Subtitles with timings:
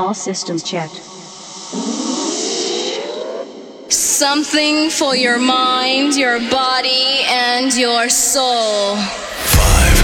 [0.00, 0.94] All systems checked.
[3.92, 8.96] Something for your mind, your body, and your soul.
[8.96, 9.98] Five,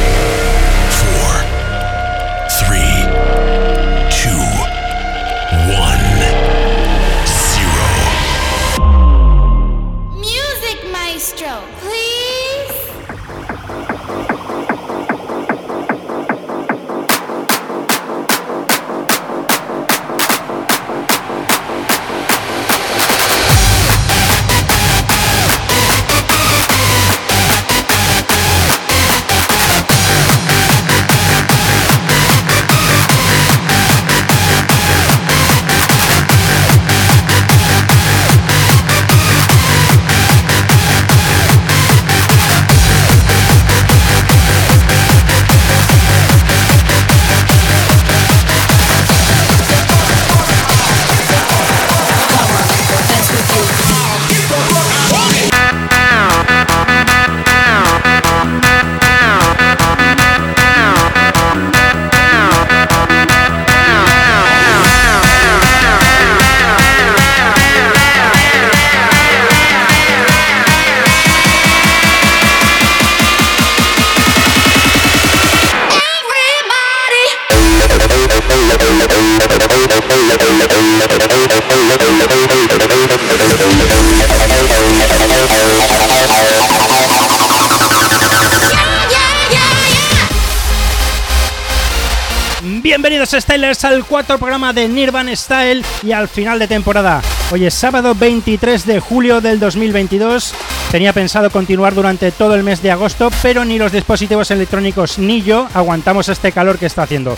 [93.27, 97.20] Bienvenidos Stylers al cuarto programa de Nirvan Style y al final de temporada.
[97.50, 100.55] Hoy es sábado 23 de julio del 2022.
[100.92, 105.42] Tenía pensado continuar durante todo el mes de agosto, pero ni los dispositivos electrónicos ni
[105.42, 107.34] yo aguantamos este calor que está haciendo.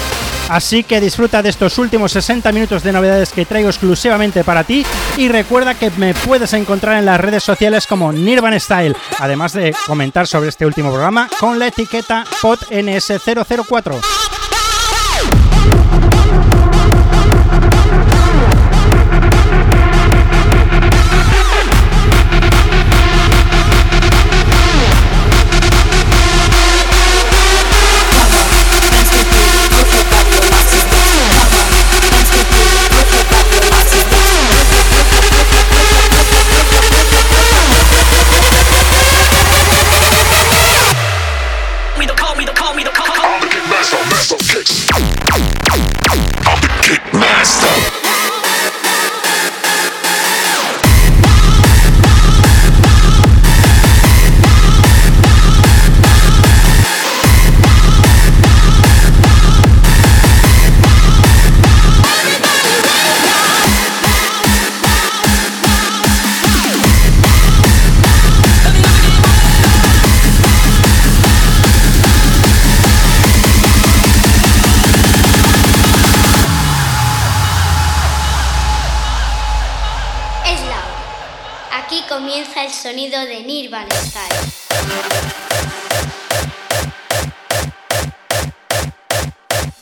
[0.50, 4.84] Así que disfruta de estos últimos 60 minutos de novedades que traigo exclusivamente para ti
[5.16, 9.74] y recuerda que me puedes encontrar en las redes sociales como Nirvan Style, además de
[9.86, 14.37] comentar sobre este último programa con la etiqueta PodNS004.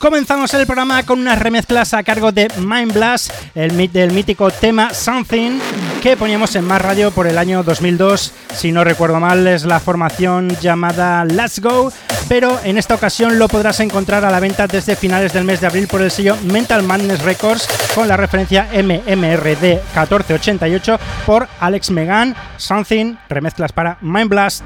[0.07, 4.93] Comenzamos el programa con unas remezclas a cargo de Mind Blast, el del mítico tema
[4.93, 5.59] Something
[6.01, 8.31] que poníamos en Más Radio por el año 2002.
[8.55, 11.91] Si no recuerdo mal, es la formación llamada Let's Go,
[12.29, 15.67] pero en esta ocasión lo podrás encontrar a la venta desde finales del mes de
[15.67, 22.33] abril por el sello Mental Madness Records con la referencia MMRD 1488 por Alex Megan.
[22.55, 24.63] Something, remezclas para Mind Blast.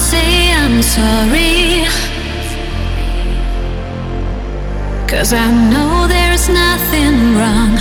[0.00, 1.84] Say I'm sorry.
[5.06, 7.76] Cause I know there's nothing wrong.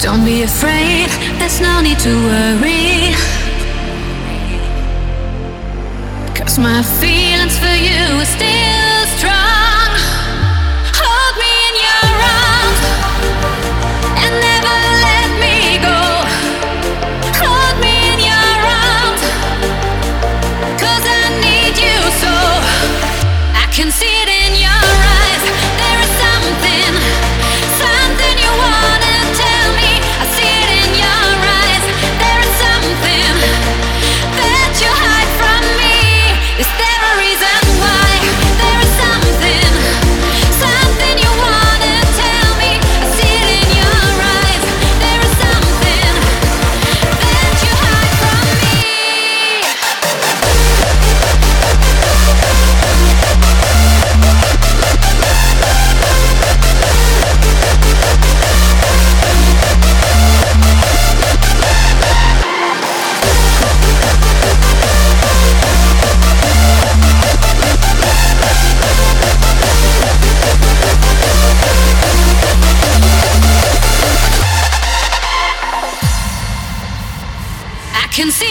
[0.00, 1.08] Don't be afraid,
[1.38, 3.14] there's no need to worry.
[6.34, 9.69] Cause my feelings for you are still strong.
[78.20, 78.49] can see.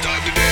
[0.00, 0.43] time to today.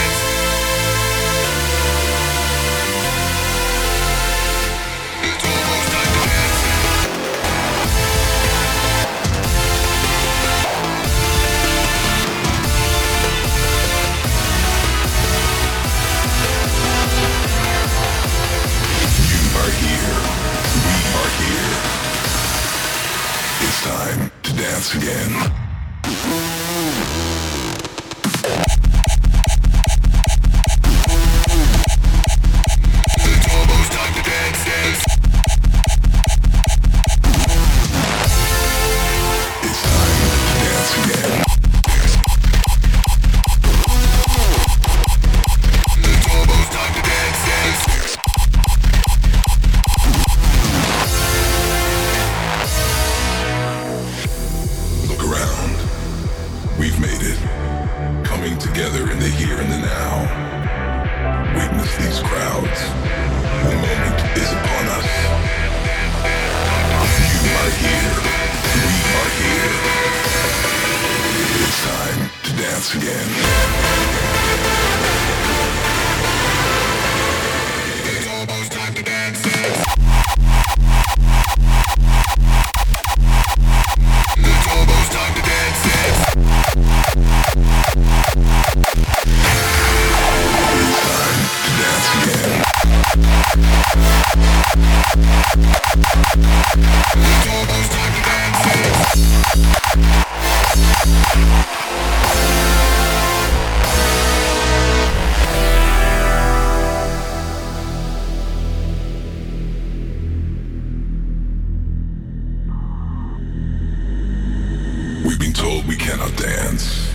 [116.13, 117.11] cannot dance.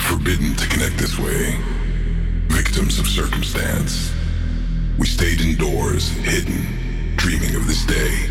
[0.00, 1.56] Forbidden to connect this way.
[2.48, 4.12] Victims of circumstance.
[4.98, 8.28] We stayed indoors, hidden, dreaming of this day.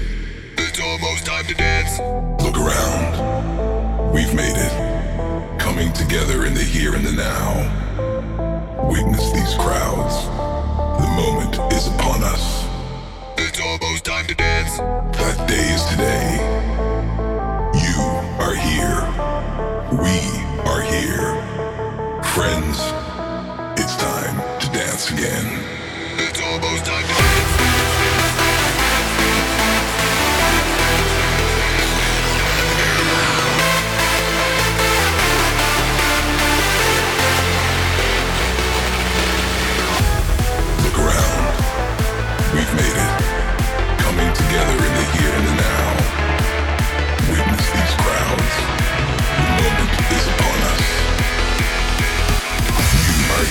[0.58, 2.00] It's almost time to dance.
[2.44, 4.12] Look around.
[4.12, 5.58] We've made it.
[5.58, 7.48] Coming together in the here and the now.
[8.90, 10.16] Witness these crowds.
[11.00, 12.68] The moment is upon us.
[13.38, 14.80] It's almost time to dance.
[15.16, 16.28] That day is today.
[17.88, 18.04] You
[18.44, 19.28] are here.
[19.98, 20.20] We
[20.70, 21.34] are here.
[22.36, 22.78] Friends,
[23.80, 25.64] it's time to dance again.
[26.20, 27.04] It's almost time.
[27.08, 27.27] to-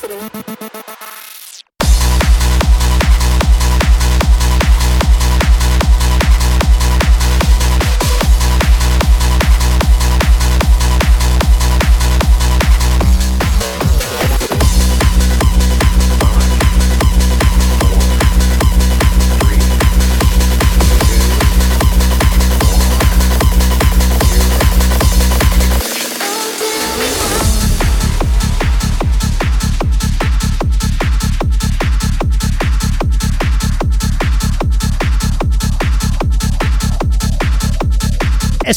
[0.00, 0.49] Barcelona.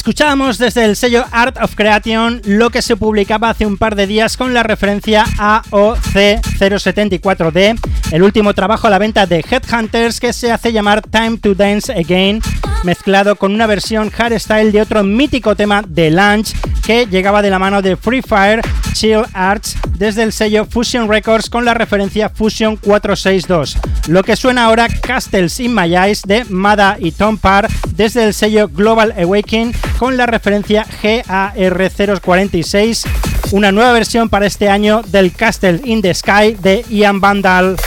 [0.03, 4.05] Escuchábamos desde el sello Art of Creation lo que se publicaba hace un par de
[4.05, 7.79] días con la referencia AOC074D,
[8.11, 11.93] el último trabajo a la venta de Headhunters que se hace llamar Time to Dance
[11.93, 12.41] Again,
[12.83, 16.53] mezclado con una versión hardstyle de otro mítico tema de Lunch
[16.85, 18.61] que llegaba de la mano de Free Fire
[18.93, 23.77] Chill Arts desde el sello Fusion Records con la referencia Fusion 462.
[24.07, 28.33] Lo que suena ahora Castles in My Eyes de Mada y Tom Parr desde el
[28.33, 33.05] sello Global Awakening con la referencia GAR046,
[33.51, 37.77] una nueva versión para este año del Castle in the Sky de Ian Vandal.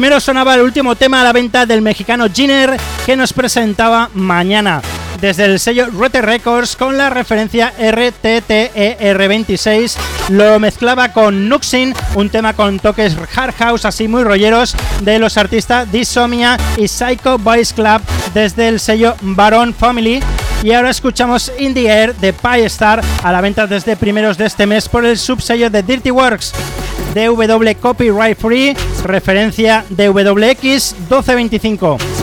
[0.00, 4.80] Primero sonaba el último tema a la venta del mexicano Giner que nos presentaba mañana
[5.20, 9.96] desde el sello Rote Records con la referencia RTTER26.
[10.30, 15.36] Lo mezclaba con Nuxin, un tema con toques hard house así muy rolleros de los
[15.36, 18.00] artistas Disomia y Psycho Boys Club
[18.32, 20.22] desde el sello Baron Family.
[20.62, 24.46] Y ahora escuchamos In the Air de Pie Star a la venta desde primeros de
[24.46, 26.54] este mes por el subsello de Dirty Works.
[27.14, 32.19] DW Copyright Free, referencia DWX 1225.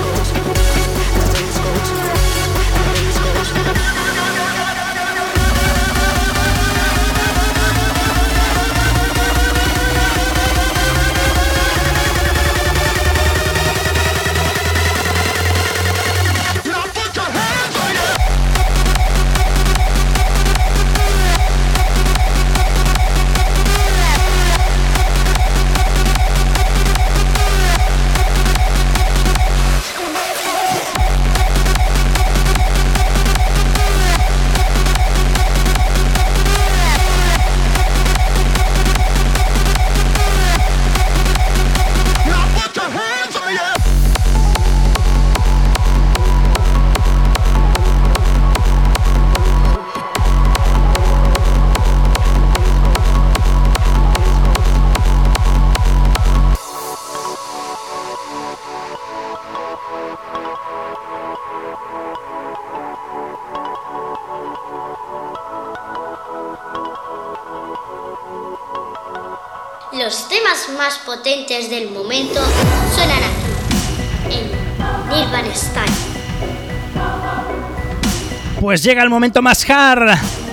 [78.78, 80.08] Pues llega el momento más hard,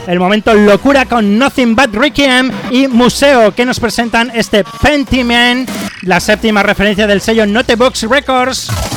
[0.06, 5.68] el momento locura con Nothing But Requiem y Museo que nos presentan este Pentiment,
[6.04, 8.93] la séptima referencia del sello Notebox Records.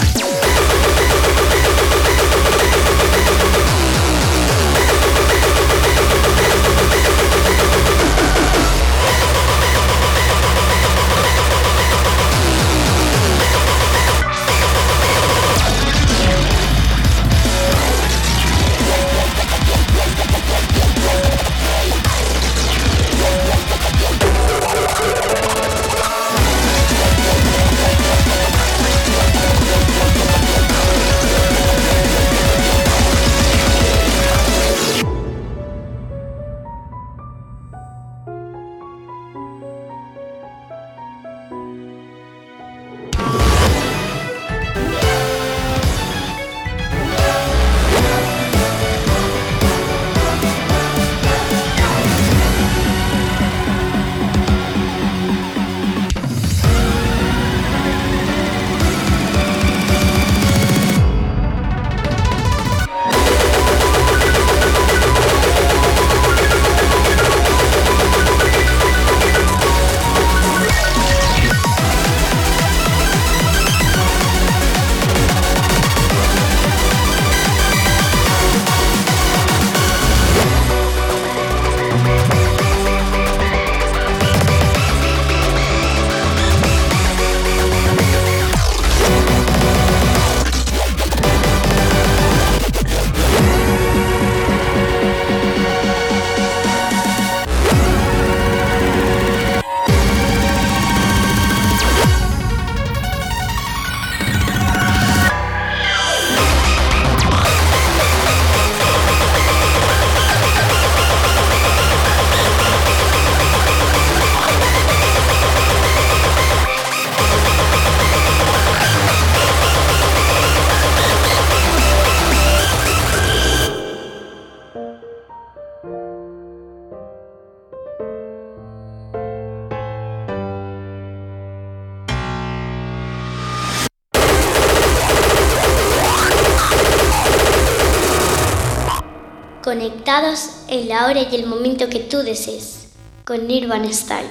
[140.69, 142.87] En la hora y el momento que tú desees,
[143.25, 144.29] con Nirvana Style.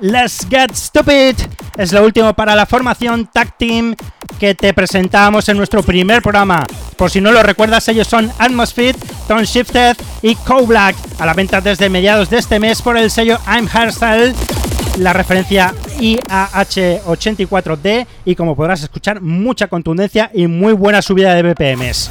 [0.00, 1.34] Let's Get Stupid
[1.76, 3.96] es lo último para la formación Tag Team
[4.38, 6.66] que te presentábamos en nuestro primer programa.
[6.96, 8.96] Por si no lo recuerdas, ellos son Atmosphere,
[9.28, 13.10] Tone Shifted y Co Black, a la venta desde mediados de este mes por el
[13.10, 14.34] sello I'm Hairstyle,
[14.98, 22.08] la referencia IAH84D y como podrás escuchar, mucha contundencia y muy buena subida de BPMs.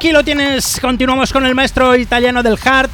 [0.00, 2.88] Aquí lo tienes, continuamos con el maestro italiano del hard.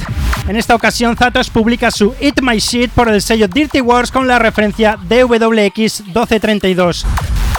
[0.49, 4.27] En esta ocasión Zatos publica su Eat My Shit por el sello Dirty Wars con
[4.27, 7.07] la referencia DWX 1232.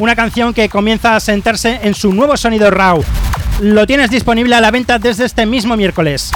[0.02, 3.02] Una canción que comienza a sentarse en su nuevo sonido raw.
[3.62, 6.34] Lo tienes disponible a la venta desde este mismo miércoles.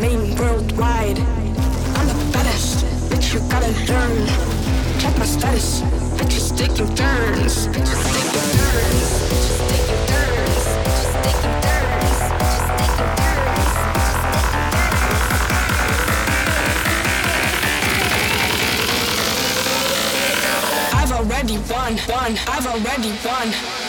[0.00, 1.18] Named worldwide.
[1.18, 4.26] I'm the baddest, bitch, you gotta learn.
[4.98, 5.82] Check my status,
[6.16, 7.66] bitches taking turns.
[7.66, 9.24] Taking turns.
[10.08, 10.64] Turns.
[20.92, 23.83] I've already won, won, I've already won.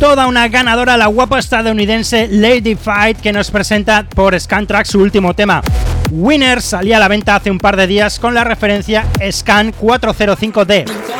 [0.00, 5.34] Toda una ganadora, la guapa estadounidense Lady Fight, que nos presenta por Scantrack su último
[5.34, 5.60] tema.
[6.10, 11.19] Winner salía a la venta hace un par de días con la referencia Scan 405D.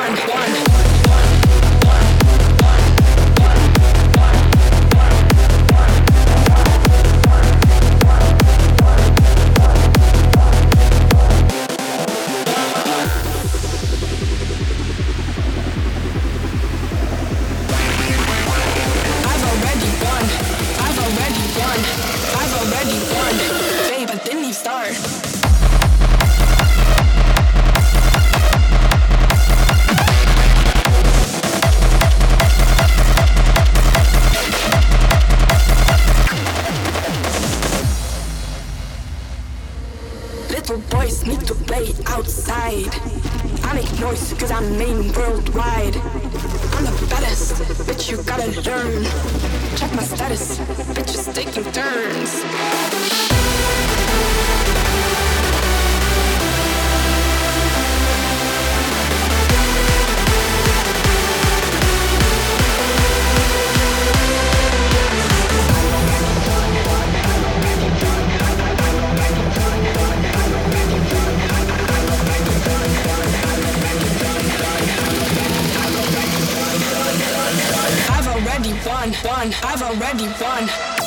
[79.62, 80.99] I've already won.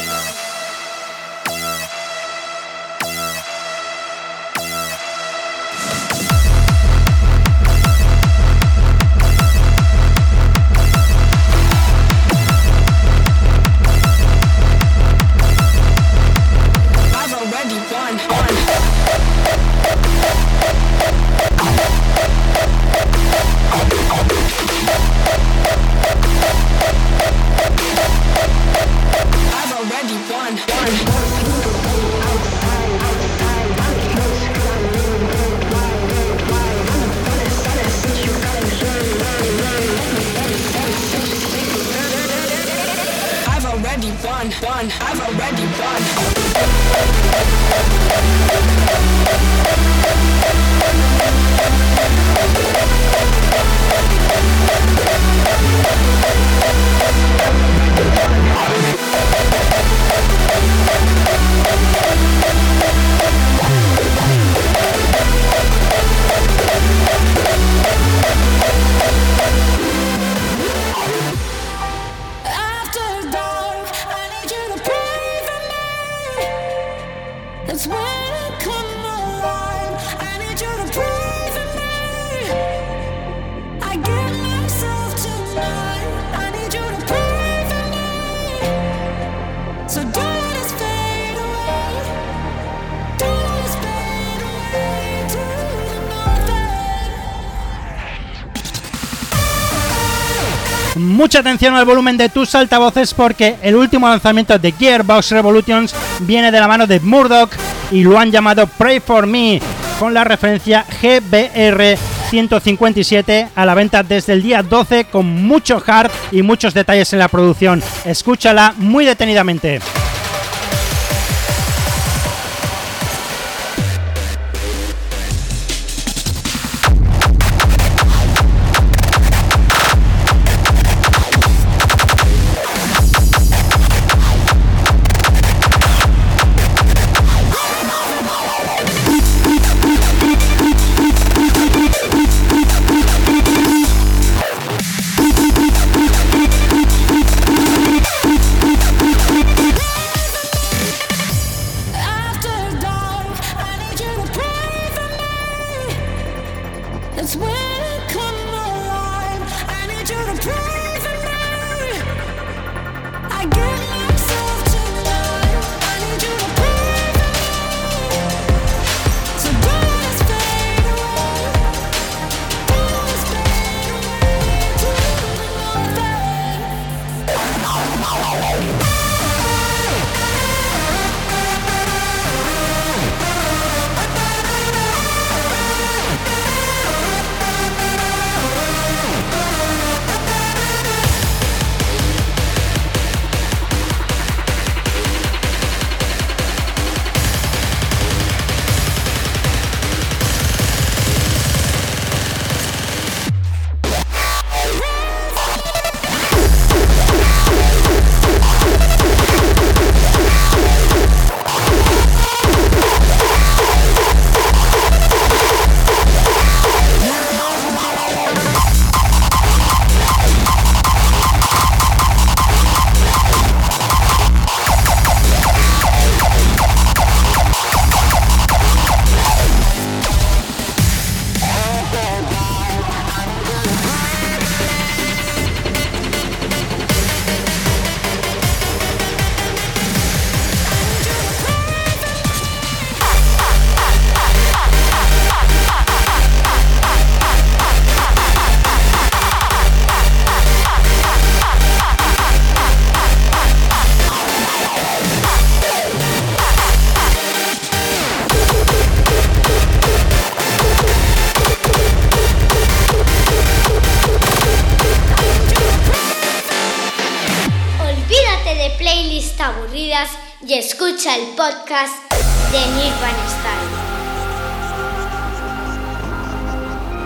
[101.34, 106.51] Mucha atención al volumen de tus altavoces porque el último lanzamiento de Gearbox Revolutions viene
[106.51, 107.49] de la mano de Murdoch
[107.89, 109.59] y lo han llamado Pray for Me
[109.97, 111.97] con la referencia GBR
[112.29, 117.19] 157 a la venta desde el día 12 con mucho hard y muchos detalles en
[117.19, 117.81] la producción.
[118.05, 119.79] Escúchala muy detenidamente.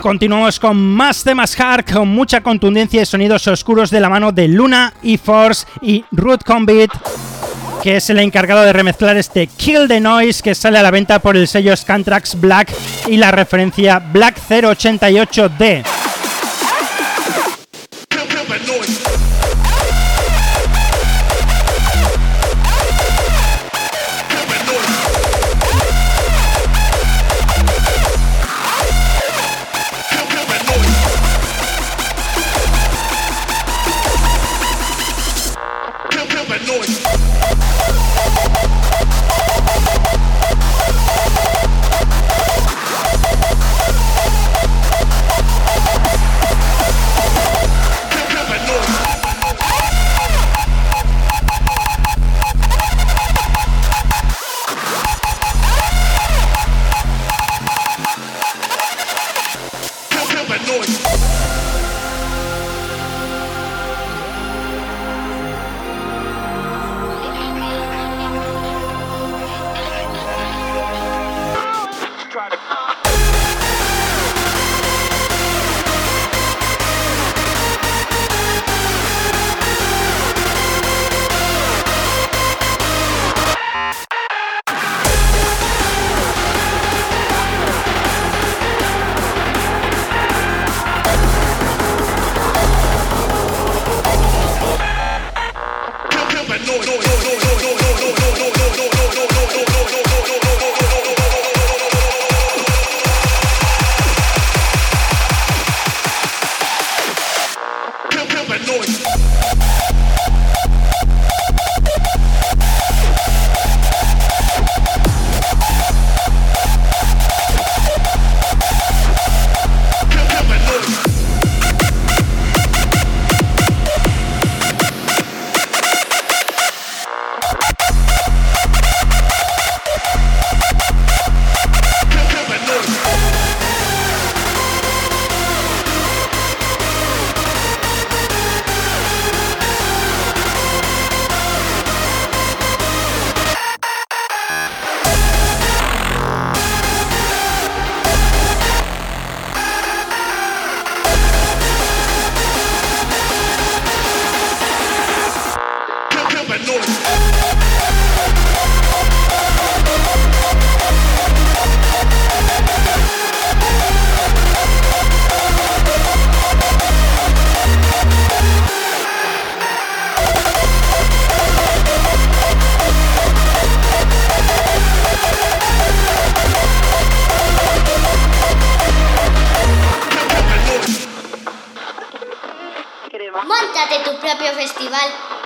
[0.08, 4.48] Continuamos con más temas hard, con mucha contundencia y sonidos oscuros de la mano de
[4.48, 6.90] Luna, E-Force y Root Combat,
[7.84, 11.20] que es el encargado de remezclar este Kill the Noise que sale a la venta
[11.20, 12.74] por el sello Scantrax Black
[13.08, 15.97] y la referencia Black 088D.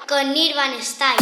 [0.10, 1.16] Con Nirvana Style.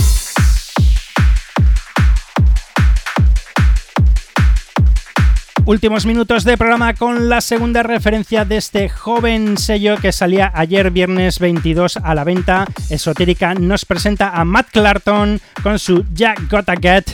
[5.65, 10.89] Últimos minutos de programa con la segunda referencia de este joven sello que salía ayer
[10.89, 12.65] viernes 22 a la venta.
[12.89, 17.11] Esotérica nos presenta a Matt Clarton con su Jack Gotta Get,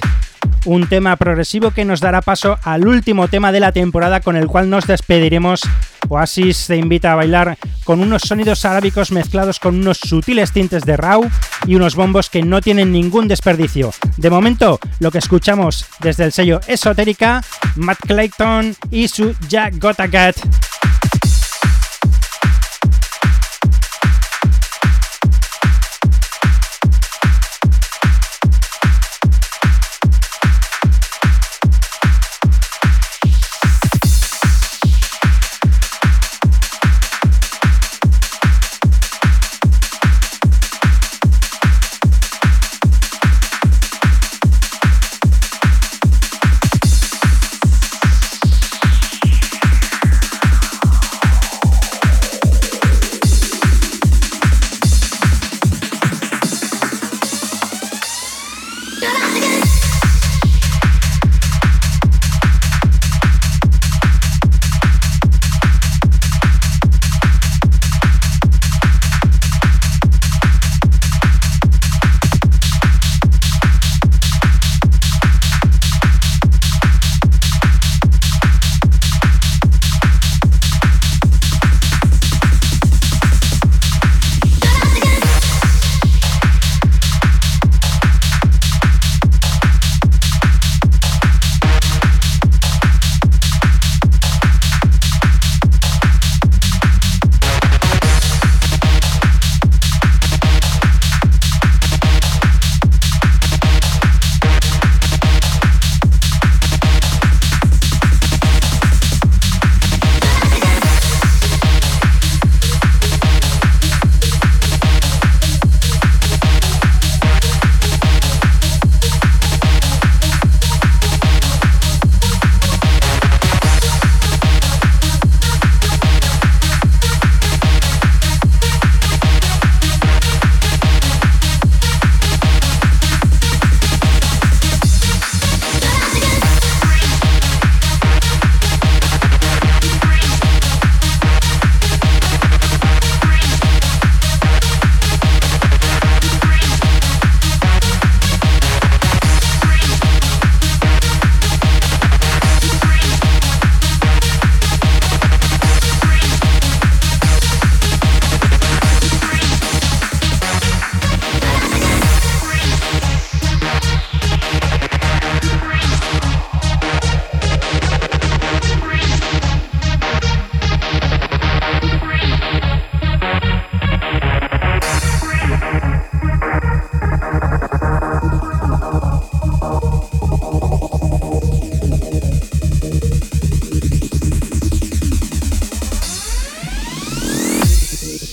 [0.63, 4.47] un tema progresivo que nos dará paso al último tema de la temporada con el
[4.47, 5.61] cual nos despediremos.
[6.09, 10.97] Oasis te invita a bailar con unos sonidos arábicos mezclados con unos sutiles tintes de
[10.97, 11.29] raw
[11.65, 13.91] y unos bombos que no tienen ningún desperdicio.
[14.17, 17.43] De momento, lo que escuchamos desde el sello Esotérica,
[17.75, 20.35] Matt Clayton y su Jack Gotta Get.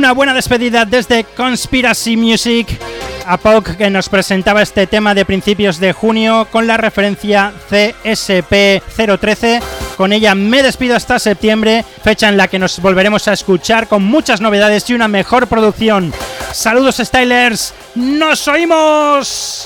[0.06, 2.80] Una buena despedida desde Conspiracy Music.
[3.26, 9.64] A POC que nos presentaba este tema de principios de junio con la referencia CSP013.
[9.98, 14.04] Con ella me despido hasta septiembre, fecha en la que nos volveremos a escuchar con
[14.04, 16.14] muchas novedades y una mejor producción.
[16.54, 19.66] Saludos Stylers, nos oímos.